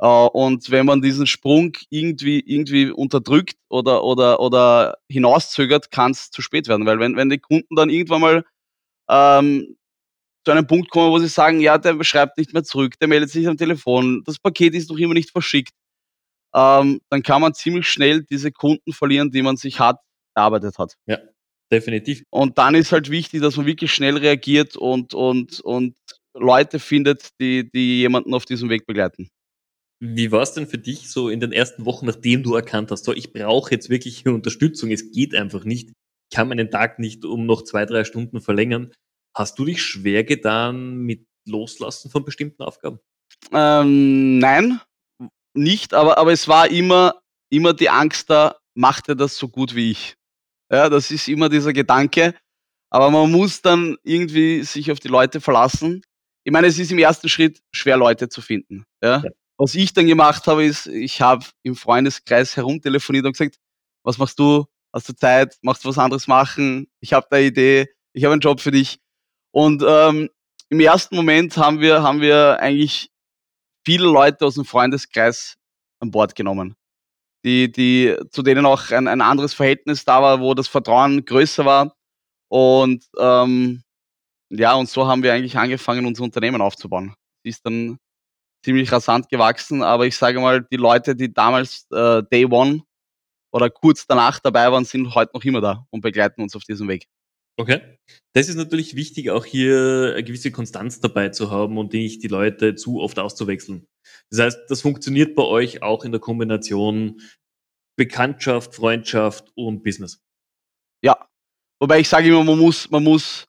[0.00, 6.30] Äh, und wenn man diesen Sprung irgendwie, irgendwie unterdrückt oder, oder, oder hinauszögert, kann es
[6.30, 6.86] zu spät werden.
[6.86, 8.44] Weil wenn, wenn die Kunden dann irgendwann mal
[9.10, 9.76] ähm,
[10.44, 13.30] zu einem Punkt kommen, wo sie sagen, ja, der schreibt nicht mehr zurück, der meldet
[13.30, 15.74] sich am Telefon, das Paket ist noch immer nicht verschickt,
[16.54, 20.00] ähm, dann kann man ziemlich schnell diese Kunden verlieren, die man sich hart
[20.34, 20.94] erarbeitet hat.
[21.06, 21.18] Ja,
[21.72, 22.22] definitiv.
[22.30, 25.96] Und dann ist halt wichtig, dass man wirklich schnell reagiert und, und, und
[26.34, 29.28] Leute findet, die, die jemanden auf diesem Weg begleiten.
[30.02, 33.04] Wie war es denn für dich so in den ersten Wochen, nachdem du erkannt hast,
[33.04, 37.24] so ich brauche jetzt wirklich Unterstützung, es geht einfach nicht, ich kann meinen Tag nicht
[37.24, 38.92] um noch zwei, drei Stunden verlängern.
[39.36, 42.98] Hast du dich schwer getan mit Loslassen von bestimmten Aufgaben?
[43.52, 44.80] Ähm, nein,
[45.54, 49.74] nicht, aber, aber es war immer, immer die Angst da, macht er das so gut
[49.74, 50.16] wie ich?
[50.70, 52.34] Ja, das ist immer dieser Gedanke.
[52.90, 56.02] Aber man muss dann irgendwie sich auf die Leute verlassen.
[56.44, 58.84] Ich meine, es ist im ersten Schritt schwer, Leute zu finden.
[59.02, 59.22] Ja?
[59.22, 59.30] ja.
[59.58, 63.56] Was ich dann gemacht habe, ist, ich habe im Freundeskreis herumtelefoniert und gesagt,
[64.04, 64.64] was machst du?
[64.92, 65.56] Hast du Zeit?
[65.62, 66.88] Machst du was anderes machen?
[67.00, 67.88] Ich habe eine Idee.
[68.12, 68.98] Ich habe einen Job für dich.
[69.52, 70.30] Und ähm,
[70.68, 73.10] im ersten Moment haben wir, haben wir eigentlich
[73.84, 75.56] viele Leute aus dem Freundeskreis
[76.00, 76.76] an Bord genommen
[77.44, 81.64] die, die, zu denen auch ein, ein anderes Verhältnis da war, wo das Vertrauen größer
[81.64, 81.94] war.
[82.48, 83.82] Und ähm,
[84.50, 87.14] ja, und so haben wir eigentlich angefangen, unser Unternehmen aufzubauen.
[87.44, 87.98] Sie ist dann
[88.64, 92.82] ziemlich rasant gewachsen, aber ich sage mal, die Leute, die damals äh, Day One
[93.52, 96.88] oder kurz danach dabei waren, sind heute noch immer da und begleiten uns auf diesem
[96.88, 97.06] Weg.
[97.56, 97.98] Okay.
[98.32, 102.28] Das ist natürlich wichtig, auch hier eine gewisse Konstanz dabei zu haben und nicht die
[102.28, 103.86] Leute zu oft auszuwechseln.
[104.30, 107.20] Das heißt, das funktioniert bei euch auch in der Kombination
[107.96, 110.22] Bekanntschaft, Freundschaft und Business.
[111.02, 111.28] Ja.
[111.80, 113.48] Wobei ich sage immer, man muss, man muss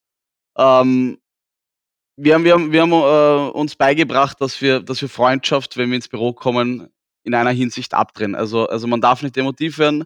[0.58, 1.18] ähm,
[2.18, 5.90] wir haben wir haben wir haben, äh, uns beigebracht, dass wir dass wir Freundschaft, wenn
[5.90, 6.90] wir ins Büro kommen,
[7.24, 8.36] in einer Hinsicht abdrehen.
[8.36, 10.06] Also also, man darf nicht emotiv werden.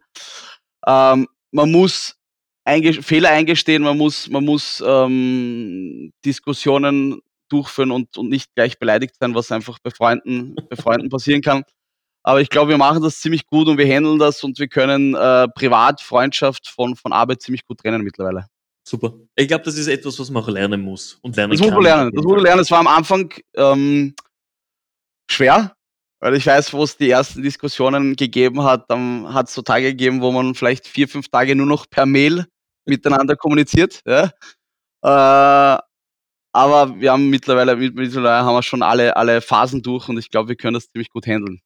[0.87, 2.17] Ähm, man muss
[2.63, 9.15] einge Fehler eingestehen, man muss man muss, ähm, Diskussionen durchführen und und nicht gleich beleidigt
[9.19, 11.63] sein, was einfach bei Freunden bei Freunden passieren kann.
[12.23, 15.13] Aber ich glaube, wir machen das ziemlich gut und wir handeln das und wir können,
[15.15, 18.47] äh, privat Freundschaft von von Arbeit ziemlich gut trennen mittlerweile.
[18.87, 19.13] Super.
[19.35, 21.75] Ich glaube, das ist etwas, was man auch lernen muss und lernen Das muss man
[21.77, 21.83] kann.
[21.83, 22.11] lernen.
[22.13, 22.61] Das muss man lernen.
[22.61, 24.13] Es war am Anfang, ähm,
[25.29, 25.75] schwer,
[26.19, 30.21] weil ich weiß, wo es die ersten Diskussionen gegeben hat, dann hat's so Tage gegeben,
[30.21, 32.45] wo man vielleicht 4, 5 Tage nur noch per Mail
[32.85, 34.31] miteinander kommuniziert, ja.
[35.03, 35.79] Äh,
[36.55, 40.29] aber wir haben mittlerweile mit mittlerweile haben wir schon alle alle Phasen durch und ich
[40.29, 41.59] glaube, wir können das ziemlich gut handeln.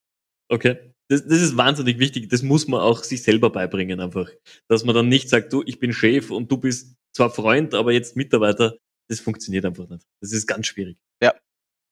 [0.48, 0.78] Okay.
[1.08, 2.28] Das das ist wahnsinnig wichtig.
[2.28, 4.28] Das muss man auch sich selber beibringen einfach.
[4.68, 7.92] Dass man dann nicht sagt: „Du, ich bin Chef und du bist zwar Freund, aber
[7.92, 8.76] jetzt Mitarbeiter.“
[9.08, 10.06] Das funktioniert einfach nicht.
[10.20, 10.96] Das ist ganz schwierig.
[11.22, 11.34] Ja.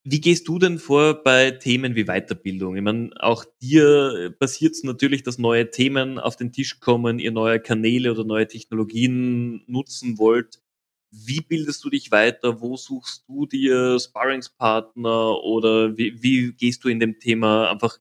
[0.04, 2.76] Wie gehst du denn vor bei Themen wie Weiterbildung?
[2.76, 7.60] Ich meine, auch dir passiert's natürlich, dass neue Themen auf den Tisch kommen, ihr neue
[7.60, 10.60] Kanäle oder neue Technologien nutzen wollt.
[11.10, 12.60] Wie bildest du dich weiter?
[12.60, 17.98] Wo suchst du dir Sparringspartner oder wie wie gehst du in dem Thema einfach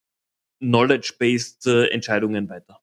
[0.59, 2.79] knowledge-based, äh, Entscheidungen weiter?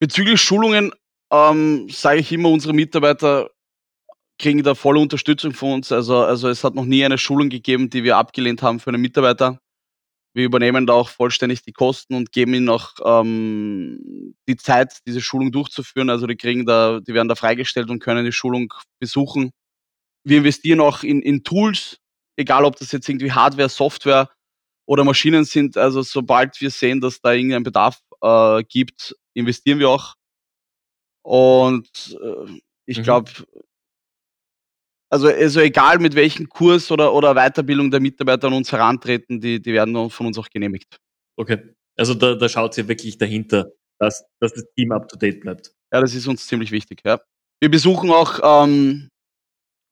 [0.00, 0.92] Bezüglich Schulungen,
[1.32, 3.50] ähm, sage ich immer, unsere Mitarbeiter
[4.38, 5.92] kriegen da volle Unterstützung von uns.
[5.92, 9.02] Also also, es hat noch nie eine Schulung gegeben, die wir abgelehnt haben für einen
[9.02, 9.58] Mitarbeiter.
[10.34, 15.20] Wir übernehmen da auch vollständig die Kosten und geben ihnen auch, ähm, die Zeit, diese
[15.20, 16.10] Schulung durchzuführen.
[16.10, 19.50] Also, die kriegen da die werden da freigestellt und können die Schulung besuchen.
[20.24, 21.98] Wir investieren auch in in Tools,
[22.36, 24.30] egal ob das jetzt irgendwie Hardware, Software
[24.86, 25.76] oder Maschinen sind.
[25.78, 30.14] Also, sobald wir sehen, dass da irgendein Bedarf, äh, gibt, investieren wir auch.
[31.24, 33.02] Und, äh, ich Mhm.
[35.10, 39.60] Also also, egal mit welchem Kurs oder oder Weiterbildung der Mitarbeiter an uns herantreten, die
[39.60, 40.98] die werden von uns auch genehmigt.
[41.36, 41.58] Okay.
[41.96, 45.72] Also, da da schaut ihr wirklich dahinter, dass dass das Team up to date bleibt.
[45.92, 47.18] Ja, das ist uns ziemlich wichtig, ja.
[47.60, 49.08] Wir besuchen auch, ähm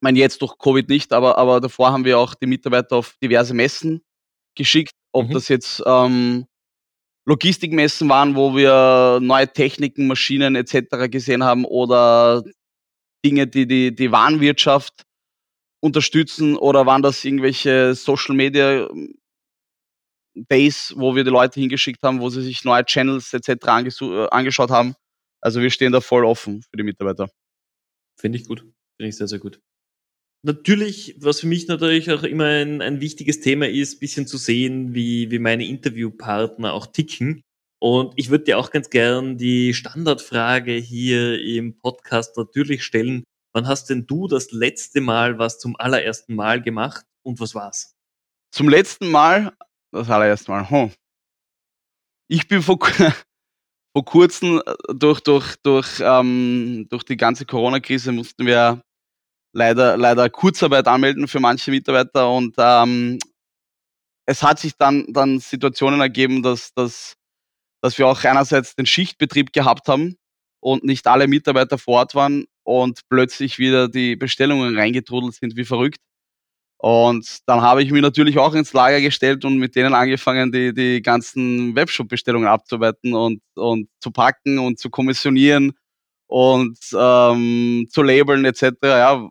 [0.03, 3.55] meine jetzt durch Covid nicht, aber aber davor haben wir auch die Mitarbeiter auf diverse
[3.55, 4.03] Messen
[4.57, 5.33] geschickt, ob Mhm.
[5.33, 6.47] das jetzt, ähm,
[7.27, 12.45] Logistikmessen waren, wo wir neue Techniken, Maschinen et cetera gesehen haben oder
[13.25, 15.05] Dinge, die die die Warenwirtschaft
[15.81, 18.89] unterstützen oder waren das irgendwelche Social Media
[20.35, 24.13] Days, wo wir die Leute hingeschickt haben, wo sie sich neue Channels et cetera angesu
[24.13, 24.95] äh, angeschaut haben.
[25.41, 27.31] Also, wir stehen da voll offen für die Mitarbeiter.
[28.21, 28.61] Finde ich gut.
[28.61, 29.61] Finde ich sehr, sehr gut.
[30.45, 34.95] Natürlich, was für mich natürlich auch immer ein ein wichtiges Thema ist, bisschen zu sehen,
[34.95, 37.43] wie wie meine Interviewpartner auch ticken.
[37.79, 43.69] Und ich würde dir auch ganz gern die Standardfrage hier im Podcast natürlich stellen: Wann
[43.69, 47.95] hast denn du das letzte Mal was zum allerersten Mal gemacht und was war's?
[48.53, 49.53] Zum letzten Mal
[49.93, 50.93] das allererste Mal, hm.
[52.29, 52.79] Ich bin vor
[53.95, 58.83] vor Kurzem, äh, durch durch durch, ähm durch die ganze Corona-Krise mussten wir
[59.55, 63.19] leider leider Kurzarbeit anmelden für manche Mitarbeiter und, ähm,
[64.27, 67.15] es hat sich dann dann Situationen ergeben, dass dass
[67.87, 70.17] dass wir auch einerseits den Schichtbetrieb gehabt haben
[70.61, 75.65] und nicht alle Mitarbeiter vor Ort waren und plötzlich wieder die Bestellungen reingetrudelt sind wie
[75.65, 76.01] verrückt.
[76.79, 80.75] Und dann habe ich mich natürlich auch ins Lager gestellt und mit denen angefangen, die
[80.75, 85.73] die ganzen Webshop-Bestellungen abzuarbeiten und und zu packen und zu kommissionieren
[86.29, 89.29] und, ähm, zu labeln et cetera, ja.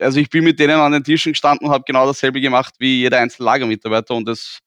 [0.00, 3.00] Also, ich bin mit denen an den Tischen gestanden und habe genau dasselbe gemacht wie
[3.02, 4.58] jeder einzelne Lagermitarbeiter und das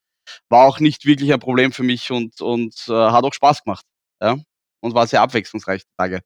[0.50, 3.86] war auch nicht wirklich ein Problem für mich und und, äh, hat auch Spaß gemacht,
[4.22, 4.38] ja,
[4.82, 6.22] und war sehr abwechslungsreich, die Tage.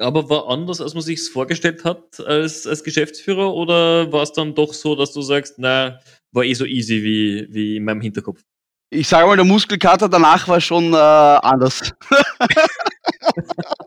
[0.00, 4.72] Aber war anders, als man sich's vorgestellt hat als als Geschäftsführer oder war's dann doch
[4.72, 5.98] so, dass du sagst: „Na,
[6.32, 8.40] war eh so easy wie wie in meinem Hinterkopf?“
[8.90, 11.92] Ich sage mal, der Muskelkater danach war schon, äh, anders.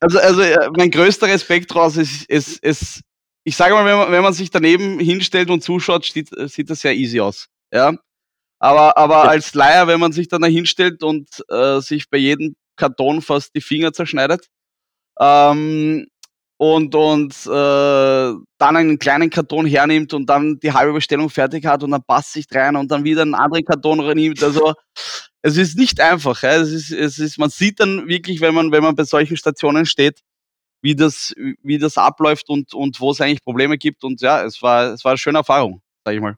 [0.00, 3.00] Also also, äh, mein größter Respekt draus ist es es
[3.44, 6.80] ich sage mal, wenn man wenn man sich daneben hinstellt und zuschaut, steht sieht das
[6.80, 7.94] sehr easy aus, ja?
[8.60, 12.56] Aber aber als Laie, wenn man sich dann da hinstellt und, äh, sich bei jedem
[12.76, 14.46] Karton fast die Finger zerschneidet,
[15.20, 16.06] ähm,
[16.58, 17.50] und und, äh,
[18.58, 22.36] dann einen kleinen Karton hernimmt und dann die halbe Bestellung fertig hat und dann passt
[22.36, 24.42] nicht rein und dann wieder 'n anderen Karton reinnimmt.
[24.44, 24.74] Also,
[25.42, 26.56] es ist nicht einfach, ja.
[26.56, 29.86] Es ist es ist man sieht dann wirklich, wenn man wenn man bei solchen Stationen
[29.86, 30.20] steht,
[30.82, 34.94] wie das wie das abläuft und und wo's eigentlich Probleme gibt und ja, es war
[34.94, 36.36] es war 'ne schöne Erfahrung, sage ich mal.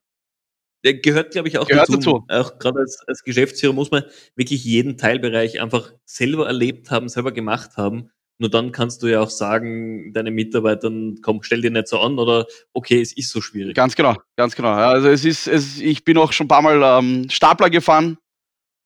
[0.85, 1.97] Der gehört, glaube ich, auch Gehört dazu.
[1.97, 2.25] dazu.
[2.29, 7.33] Auch grade als als Geschäftsführer muss man wirklich jeden Teilbereich einfach selber erlebt haben, selber
[7.33, 11.87] gemacht haben, Nur dann kannst du ja auch sagen, deinen Mitarbeitern, komm, stell dir nicht
[11.87, 13.77] so an oder okay, es ist so schwierig.
[13.77, 14.71] Ganz genau, ganz genau.
[14.73, 18.19] Also es ist, es, ich bin auch schon ein paar Mal ähm, Stapler gefahren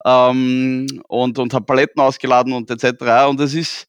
[0.05, 3.29] ähm, und, und habe Paletten ausgeladen und etc.
[3.29, 3.87] Und es ist,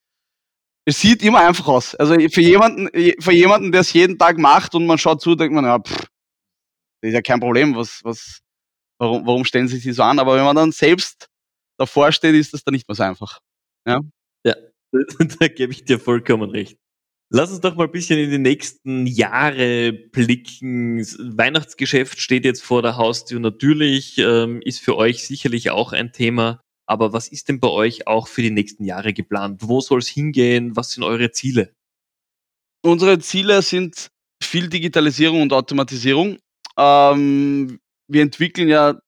[0.85, 1.95] es sieht immer einfach aus.
[1.95, 2.87] Also für jemanden,
[3.19, 6.07] für jemanden, der es jeden Tag macht und man schaut zu, denkt man, ja, pff,
[7.01, 8.39] das ist ja kein Problem, was, was,
[8.99, 10.19] warum, warum stellen sie sich so an?
[10.19, 11.27] Aber wenn man dann selbst
[11.77, 13.39] davor steht, ist das dann nicht mehr so einfach.
[13.87, 14.01] Ja,
[14.45, 14.55] ja
[15.39, 16.77] da gebe ich dir vollkommen recht.
[17.29, 21.05] Lass uns doch mal ein bisschen in die nächsten Jahre blicken.
[21.37, 23.41] Weihnachtsgeschäft steht jetzt vor der Haustür.
[23.41, 26.61] Natürlich ähm, ist für euch sicherlich auch ein Thema.
[26.89, 29.61] Aber was ist denn bei euch auch für die nächsten Jahre geplant?
[29.61, 30.77] Wo soll es hingehen?
[30.77, 31.73] Was sind eure Ziele?
[32.81, 34.09] Unsere Ziele sind
[34.41, 36.37] viel Digitalisierung und Automatisierung.
[36.77, 38.99] Ähm, wir entwickeln ja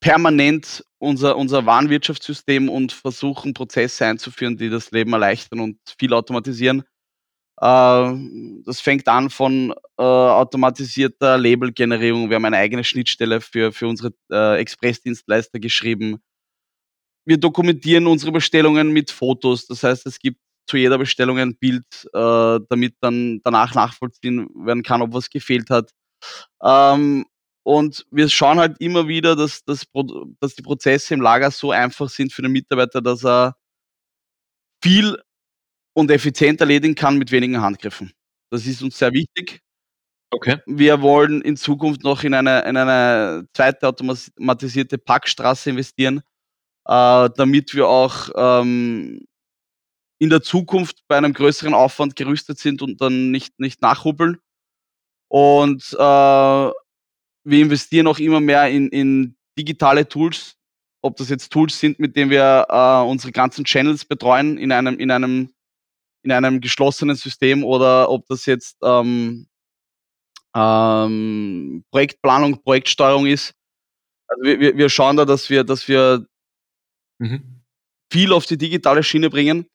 [0.00, 6.84] permanent unser, unser Warenwirtschaftssystem und versuchen Prozesse einzuführen, die das Leben erleichtern und viel automatisieren.
[7.60, 8.14] Äh,
[8.64, 12.28] das fängt an von äh, automatisierter Labelgenerierung.
[12.28, 16.18] Wir haben eine eigene Schnittstelle für, für unsere äh, Expressdienstleister geschrieben.
[17.24, 19.66] Wir dokumentieren unsere Bestellungen mit Fotos.
[19.66, 24.82] Das heißt, es gibt zu jeder Bestellung ein Bild, äh, damit dann danach nachvollziehen werden
[24.82, 25.90] kann, ob was gefehlt hat.
[26.62, 27.26] Ähm,
[27.62, 29.86] und wir schauen halt immer wieder, dass, dass,
[30.40, 33.56] dass die Prozesse im Lager so einfach sind für den Mitarbeiter, dass er
[34.82, 35.20] viel
[35.94, 38.12] und effizient erledigen kann mit wenigen Handgriffen.
[38.50, 39.60] Das ist uns sehr wichtig.
[40.30, 40.58] Okay.
[40.66, 46.18] Wir wollen in Zukunft noch in eine, in eine zweite automatisierte Packstraße investieren,
[46.86, 49.26] äh, damit wir auch ähm,
[50.18, 54.38] in der Zukunft bei einem größeren Aufwand gerüstet sind und dann nicht, nicht nachhubbeln.
[55.28, 60.56] Und äh, wir investieren auch immer mehr in, in digitale Tools,
[61.02, 64.98] ob das jetzt Tools sind, mit denen wir äh, unsere ganzen Channels betreuen in einem,
[64.98, 65.50] in einem
[66.26, 69.46] in einem geschlossenen System oder ob das jetzt ähm,
[70.56, 73.54] ähm, Projektplanung, Projektsteuerung ist.
[74.26, 76.26] Also wir, wir schauen da, dass wir, dass wir
[77.18, 77.62] mhm.
[78.12, 79.66] viel auf die digitale Schiene bringen.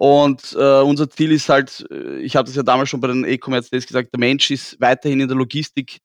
[0.00, 3.22] Und äh, unser Ziel ist halt, äh, ich habe das ja damals schon bei den
[3.22, 5.98] E-Commerce Days gesagt, der Mensch ist weiterhin in der Logistik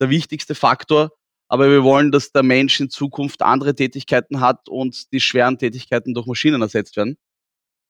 [0.00, 1.12] der wichtigste Faktor,
[1.48, 6.14] aber wir wollen, dass der Mensch in Zukunft andere Tätigkeiten hat und die schweren Tätigkeiten
[6.14, 7.18] durch Maschinen ersetzt werden.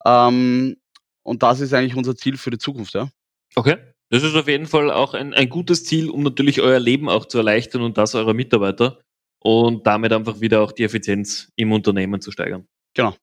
[0.04, 0.78] Ähm,
[1.22, 3.08] und das ist eigentlich unser Ziel für die Zukunft, ja.
[3.54, 3.76] Okay.
[4.10, 7.26] Das ist auf jeden Fall auch ein, ein gutes Ziel, um natürlich euer Leben auch
[7.26, 9.00] zu erleichtern und das eurer Mitarbeiter
[9.38, 12.66] und damit einfach wieder auch die Effizienz im Unternehmen zu steigern.
[12.94, 13.14] Genau.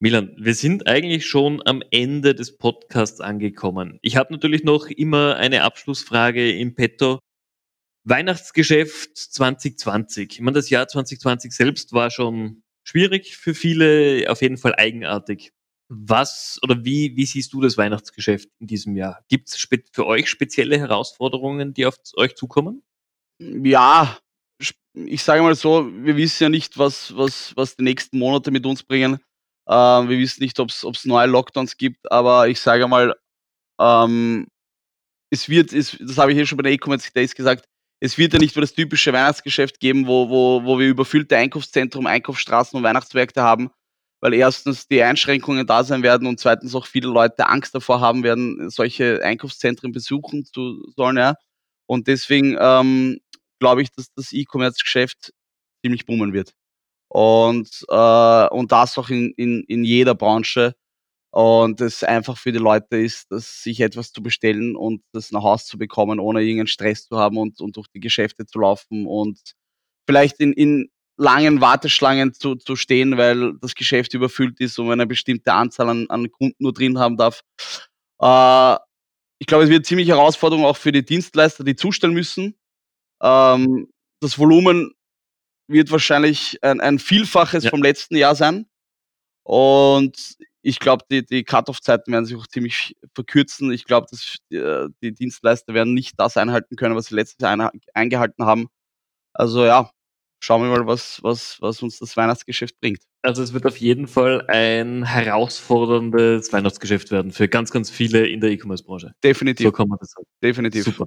[0.00, 3.98] Milan, wir sind eigentlich schon am Ende des Podcasts angekommen.
[4.00, 7.18] Ich habe natürlich noch immer eine Abschlussfrage im Petto.
[8.04, 10.34] Weihnachtsgeschäft 2020.
[10.34, 15.50] Ich meine, das Jahr 2020 selbst war schon schwierig für viele, auf jeden Fall eigenartig.
[15.88, 19.24] Was oder wie, wie siehst du das Weihnachtsgeschäft in diesem Jahr?
[19.28, 22.84] Gibt es für euch spezielle Herausforderungen, die auf euch zukommen?
[23.40, 24.16] Ja,
[24.94, 28.64] ich sage mal so, wir wissen ja nicht, was, was, was die nächsten Monate mit
[28.64, 29.18] uns bringen.
[29.68, 33.14] Äh, wir wissen nicht, ob es neue Lockdowns gibt, aber ich sage mal,
[33.80, 34.46] ähm,
[35.30, 37.66] es wird, es, das habe ich hier schon bei den E-Commerce Days gesagt,
[38.00, 42.06] es wird ja nicht nur das typische Weihnachtsgeschäft geben, wo, wo, wo wir überfüllte Einkaufszentrum,
[42.06, 43.70] Einkaufsstraßen und Weihnachtsmärkte haben,
[44.20, 48.22] weil erstens die Einschränkungen da sein werden und zweitens auch viele Leute Angst davor haben
[48.22, 51.16] werden, solche Einkaufszentren besuchen zu sollen.
[51.16, 51.34] Ja.
[51.86, 53.18] Und deswegen ähm,
[53.60, 55.32] glaube ich, dass das E-Commerce-Geschäft
[55.82, 56.54] ziemlich boomen wird.
[57.08, 60.74] Und, äh, und das auch in, in, in jeder Branche.
[61.30, 65.42] Und es einfach für die Leute ist, dass sich etwas zu bestellen und das nach
[65.42, 69.06] Hause zu bekommen, ohne irgendeinen Stress zu haben und, und durch die Geschäfte zu laufen
[69.06, 69.38] und
[70.06, 75.00] vielleicht in, in langen Warteschlangen zu, zu stehen, weil das Geschäft überfüllt ist und man
[75.00, 77.42] eine bestimmte Anzahl an, an Kunden nur drin haben darf.
[78.20, 78.76] Äh,
[79.40, 82.58] ich glaube, es wird ziemlich Herausforderung auch für die Dienstleister, die zustellen müssen.
[83.22, 83.88] Ähm,
[84.20, 84.92] das Volumen
[85.68, 87.70] wird wahrscheinlich ein, ein Vielfaches ja.
[87.70, 88.66] vom letzten Jahr sein.
[89.44, 93.72] Und ich glaube, die, die Cut-off-Zeiten werden sich auch ziemlich verkürzen.
[93.72, 97.40] Ich glaube, dass die, äh, die, Dienstleister werden nicht das einhalten können, was sie letztes
[97.40, 98.68] Jahr eingehalten haben.
[99.32, 99.90] Also ja,
[100.40, 103.02] schauen wir mal, was, was, was uns das Weihnachtsgeschäft bringt.
[103.22, 108.40] Also es wird auf jeden Fall ein herausforderndes Weihnachtsgeschäft werden für ganz, ganz viele in
[108.40, 109.12] der E-Commerce-Branche.
[109.22, 109.66] Definitiv.
[109.66, 110.26] So kann man das sagen.
[110.42, 110.84] Definitiv.
[110.84, 111.06] Super.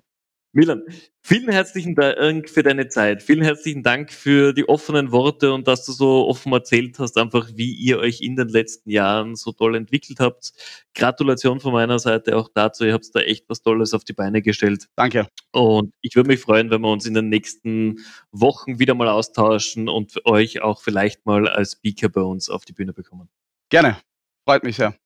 [0.54, 0.84] Milan,
[1.22, 3.24] vielen herzlichen Dank für deine Zeit.
[3.24, 7.52] Vielen herzlichen Dank für die offenen Worte und dass du so offen erzählt hast, einfach
[7.56, 10.52] wie ihr euch in den letzten Jahren so toll entwickelt habt.
[10.94, 12.84] Gratulation von meiner Seite auch dazu.
[12.84, 14.90] Ihr habt da echt was Tolles auf die Beine gestellt.
[14.98, 15.26] Danke.
[15.54, 18.00] Und ich würde mich freuen, wenn wir uns in den nächsten
[18.34, 22.74] Wochen wieder mal austauschen und euch auch vielleicht mal als Speaker bei uns auf die
[22.74, 23.30] Bühne bekommen.
[23.70, 24.02] Gerne.
[24.46, 24.98] Freut mich sehr.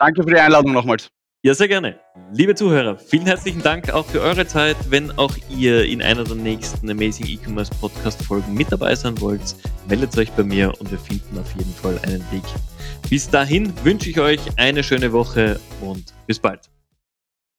[0.00, 1.12] Danke für die Einladung nochmals.
[1.42, 1.98] Ja, sehr gerne.
[2.32, 4.76] Liebe Zuhörer, vielen herzlichen Dank auch für eure Zeit.
[4.90, 9.56] Wenn auch ihr in einer der nächsten Amazing E-Commerce Podcast Folgen mit dabei sein wollt,
[9.88, 12.42] meldet euch bei mir und wir finden auf jeden Fall einen Weg.
[13.08, 16.60] Bis dahin wünsche ich euch eine schöne Woche und bis bald.